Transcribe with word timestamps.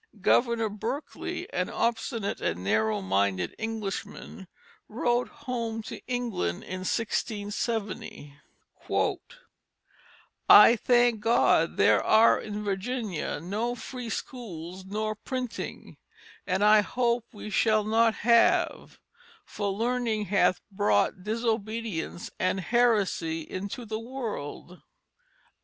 Governor 0.19 0.67
Berkeley, 0.69 1.47
an 1.53 1.69
obstinate 1.69 2.41
and 2.41 2.63
narrow 2.63 3.03
minded 3.03 3.53
Englishman, 3.59 4.47
wrote 4.89 5.27
home 5.27 5.83
to 5.83 6.01
England 6.07 6.63
in 6.63 6.79
1670, 6.79 8.35
"I 10.49 10.75
thank 10.77 11.19
God 11.19 11.77
there 11.77 12.03
are 12.03 12.41
in 12.41 12.63
Virginia 12.63 13.39
no 13.39 13.75
free 13.75 14.09
schools 14.09 14.85
nor 14.85 15.13
printing, 15.13 15.97
and 16.47 16.63
I 16.63 16.81
hope 16.81 17.25
we 17.31 17.51
shall 17.51 17.83
not 17.83 18.15
have, 18.25 18.97
for 19.45 19.71
learning 19.71 20.25
hath 20.25 20.61
brought 20.71 21.23
disobedience 21.23 22.31
and 22.39 22.59
heresy 22.59 23.41
into 23.41 23.85
the 23.85 23.99
world." 23.99 24.81